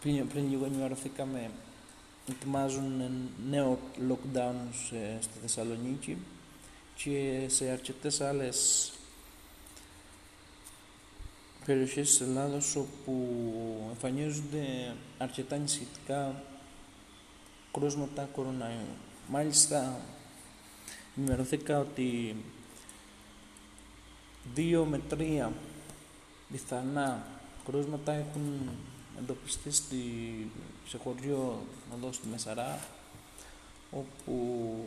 πριν, 0.00 0.28
πριν 0.28 0.50
λίγο 0.50 0.64
ενημερωθήκαμε 0.64 1.50
ετοιμάζουν 2.28 3.02
νέο 3.50 3.78
lockdown 4.08 4.54
σε, 4.88 5.18
στη 5.20 5.38
Θεσσαλονίκη 5.40 6.16
και 6.94 7.44
σε 7.46 7.70
αρκετές 7.70 8.20
άλλες 8.20 8.92
περιοχές 11.64 12.08
της 12.08 12.20
Ελλάδος 12.20 12.76
όπου 12.76 13.36
εμφανίζονται 13.88 14.94
αρκετά 15.18 15.56
νησιωτικά 15.56 16.42
κρούσματα 17.72 18.28
κοροναϊού. 18.32 18.86
Μάλιστα 19.28 20.00
ενημερωθήκα 21.16 21.78
ότι 21.78 22.36
δύο 24.54 24.84
με 24.84 24.98
τρία 24.98 25.52
πιθανά 26.52 27.26
κρούσματα 27.64 28.12
έχουν 28.12 28.70
εντοπιστεί 29.18 29.70
στη, 29.70 30.04
σε 30.86 30.98
χωριό 30.98 31.62
εδώ 31.96 32.12
στη 32.12 32.28
Μεσαρά 32.28 32.78
όπου 33.90 34.78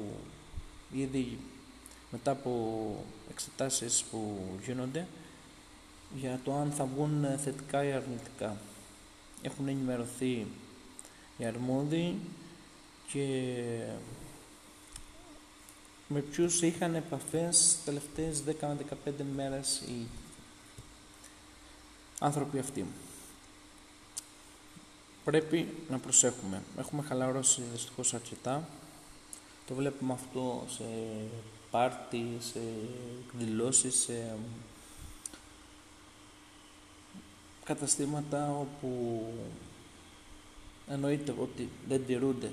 ήδη 0.92 1.40
μετά 2.12 2.32
από 2.32 3.06
εξετάσεις 3.30 4.04
που 4.04 4.42
γίνονται 4.66 5.08
για 6.16 6.40
το 6.44 6.56
αν 6.56 6.72
θα 6.72 6.86
βγουν 6.86 7.26
θετικά 7.38 7.84
ή 7.84 7.92
αρνητικά. 7.92 8.58
Έχουν 9.42 9.68
ενημερωθεί 9.68 10.48
οι 11.38 11.46
αρμόδιοι 11.46 12.20
και 13.12 13.28
με 16.08 16.20
ποιους 16.20 16.62
είχαν 16.62 16.96
επαφές 16.96 17.78
τελευταίες 17.86 18.44
10 18.44 18.52
με 18.62 18.78
15 19.06 19.12
μέρες 19.36 19.82
οι 19.88 20.08
άνθρωποι 22.20 22.60
αυτοί. 22.60 22.86
Πρέπει 25.24 25.68
να 25.90 25.98
προσέχουμε. 25.98 26.64
Έχουμε 26.78 27.02
χαλαρώσει 27.02 27.62
δυστυχώς 27.72 28.14
αρκετά. 28.14 28.68
Το 29.68 29.74
βλέπουμε 29.74 30.14
αυτό 30.14 30.66
σε 30.68 30.84
πάρτι, 31.72 32.38
σε 32.40 32.60
εκδηλώσεις, 33.26 33.96
σε 33.96 34.38
καταστήματα 37.64 38.52
όπου 38.52 39.24
εννοείται 40.88 41.36
ότι 41.40 41.70
δεν 41.88 42.06
τηρούνται 42.06 42.50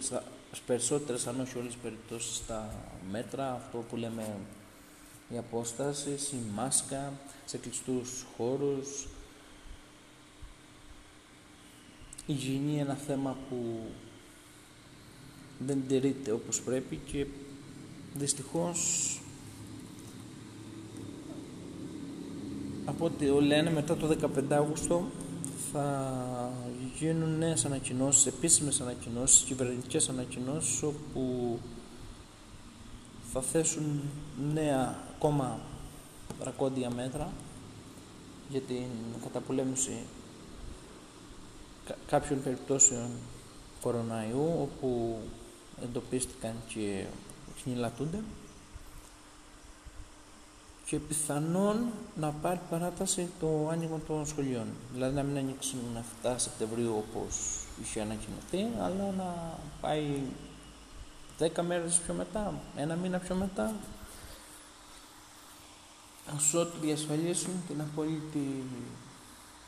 στις 0.52 0.64
περισσότερες 0.66 1.26
αν 1.26 1.40
όχι 1.40 1.58
όλες 1.58 1.72
τις 1.72 1.82
περιπτώσεις 1.82 2.46
τα 2.46 2.74
μέτρα, 3.10 3.52
αυτό 3.52 3.78
που 3.78 3.96
λέμε 3.96 4.36
η 5.28 5.38
απόσταση, 5.38 6.10
η 6.10 6.50
μάσκα, 6.54 7.12
σε 7.44 7.58
κλειστούς 7.58 8.26
χώρους. 8.36 9.06
Η 12.26 12.34
υγιεινή 12.36 12.72
είναι 12.72 12.80
ένα 12.80 12.94
θέμα 12.94 13.36
που 13.48 13.78
δεν 15.58 15.82
τηρείται 15.88 16.32
όπως 16.32 16.60
πρέπει 16.60 17.00
και 17.06 17.26
δυστυχώς 18.14 19.20
από 22.84 23.04
ό,τι 23.04 23.26
λένε 23.26 23.70
μετά 23.70 23.96
το 23.96 24.16
15 24.36 24.42
Αύγουστο 24.50 25.10
θα 25.72 26.52
γίνουν 26.98 27.38
νέες 27.38 27.64
ανακοινώσεις, 27.64 28.26
επίσημες 28.26 28.80
ανακοινώσεις, 28.80 29.42
κυβερνητικές 29.42 30.08
ανακοινώσεις 30.08 30.82
όπου 30.82 31.58
θα 33.32 33.40
θέσουν 33.40 34.00
νέα 34.52 34.98
ακόμα 35.14 35.58
δρακόντια 36.40 36.90
μέτρα 36.90 37.32
για 38.48 38.60
την 38.60 38.86
καταπολέμηση 39.22 39.98
κάποιων 42.06 42.42
περιπτώσεων 42.42 43.10
κοροναϊού 43.82 44.48
όπου 44.60 45.18
εντοπίστηκαν 45.82 46.54
και 46.68 47.04
χνηλατούνται 47.62 48.22
και 50.92 50.98
πιθανόν 50.98 51.86
να 52.16 52.30
πάρει 52.30 52.60
παράταση 52.70 53.28
το 53.40 53.68
άνοιγμα 53.70 54.00
των 54.06 54.26
σχολείων. 54.26 54.66
Δηλαδή 54.92 55.14
να 55.14 55.22
μην 55.22 55.36
ανοίξουν 55.36 55.80
7 56.22 56.34
Σεπτεμβρίου 56.36 57.04
όπως 57.08 57.36
είχε 57.82 58.00
ανακοινωθεί, 58.00 58.80
αλλά 58.80 59.12
να 59.16 59.58
πάει 59.80 60.20
10 61.38 61.62
μέρες 61.62 62.00
πιο 62.04 62.14
μετά, 62.14 62.54
ένα 62.76 62.94
μήνα 62.94 63.18
πιο 63.18 63.34
μετά, 63.34 63.74
ώστε 66.36 66.68
διασφαλίσουν 66.80 67.52
την 67.68 67.80
απόλυτη 67.80 68.64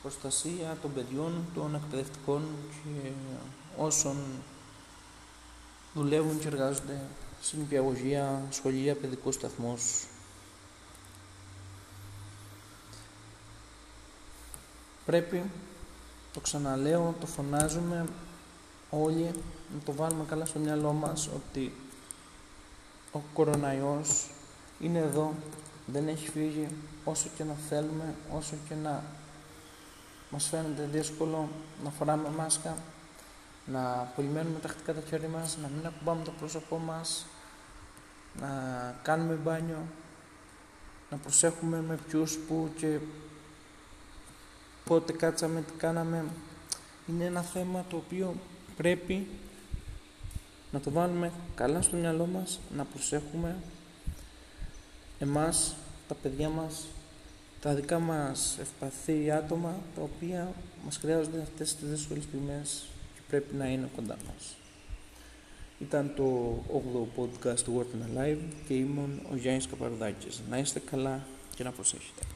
προστασία 0.02 0.76
των 0.82 0.92
παιδιών, 0.94 1.32
των 1.54 1.74
εκπαιδευτικών 1.74 2.42
και 2.70 3.10
όσων 3.76 4.16
δουλεύουν 5.94 6.38
και 6.38 6.46
εργάζονται 6.46 7.00
στην 7.40 7.60
υπηαγωγία, 7.60 8.42
σχολεία, 8.50 8.94
παιδικούς 8.94 9.34
σταθμούς 9.34 10.06
Πρέπει, 15.04 15.42
το 16.32 16.40
ξαναλέω, 16.40 17.14
το 17.20 17.26
φωνάζουμε 17.26 18.06
όλοι, 18.90 19.30
να 19.74 19.80
το 19.84 19.92
βάλουμε 19.92 20.24
καλά 20.28 20.44
στο 20.44 20.58
μυαλό 20.58 20.92
μας 20.92 21.28
ότι 21.34 21.72
ο 23.12 23.18
κοροναϊός 23.32 24.30
είναι 24.80 24.98
εδώ, 24.98 25.34
δεν 25.86 26.08
έχει 26.08 26.30
φύγει 26.30 26.68
όσο 27.04 27.28
και 27.36 27.44
να 27.44 27.54
θέλουμε, 27.68 28.14
όσο 28.32 28.54
και 28.68 28.74
να 28.74 29.02
μας 30.30 30.48
φαίνεται 30.48 30.88
δύσκολο 30.92 31.48
να 31.84 31.90
φοράμε 31.90 32.28
μάσκα, 32.36 32.76
να 33.66 34.12
πολυμένουμε 34.16 34.58
τακτικά 34.58 34.94
τα 34.94 35.00
χέρια 35.08 35.28
μας, 35.28 35.58
να 35.62 35.68
μην 35.76 35.86
ακουμπάμε 35.86 36.24
το 36.24 36.30
πρόσωπό 36.38 36.76
μας, 36.76 37.26
να 38.40 38.48
κάνουμε 39.02 39.34
μπάνιο, 39.34 39.82
να 41.10 41.16
προσέχουμε 41.16 41.80
με 41.88 41.98
ποιους 42.08 42.36
που 42.36 42.70
και 42.76 42.98
πότε 44.84 45.12
κάτσαμε, 45.12 45.62
τι 45.62 45.72
κάναμε. 45.72 46.24
Είναι 47.06 47.24
ένα 47.24 47.42
θέμα 47.42 47.84
το 47.90 47.96
οποίο 47.96 48.34
πρέπει 48.76 49.26
να 50.72 50.80
το 50.80 50.90
βάλουμε 50.90 51.32
καλά 51.54 51.82
στο 51.82 51.96
μυαλό 51.96 52.26
μας, 52.26 52.60
να 52.76 52.84
προσέχουμε 52.84 53.56
εμάς, 55.18 55.74
τα 56.08 56.14
παιδιά 56.14 56.48
μας, 56.48 56.86
τα 57.60 57.74
δικά 57.74 57.98
μας 57.98 58.58
ευπαθή 58.60 59.30
άτομα 59.30 59.80
τα 59.94 60.02
οποία 60.02 60.52
μας 60.84 60.96
χρειάζονται 60.96 61.40
αυτές 61.40 61.74
τις 61.76 61.88
δύσκολες 61.88 62.24
στιγμές 62.24 62.84
και 63.14 63.20
πρέπει 63.28 63.54
να 63.54 63.66
είναι 63.66 63.88
κοντά 63.96 64.16
μας. 64.26 64.56
Ήταν 65.78 66.12
το 66.16 66.58
8ο 66.68 67.20
podcast 67.20 67.60
του 67.60 67.86
World 67.86 68.18
Alive 68.18 68.38
και 68.66 68.74
ήμουν 68.74 69.20
ο 69.32 69.36
Γιάννης 69.36 69.66
Καπαρδάκης. 69.66 70.42
Να 70.50 70.58
είστε 70.58 70.80
καλά 70.80 71.26
και 71.54 71.64
να 71.64 71.70
προσέχετε. 71.70 72.33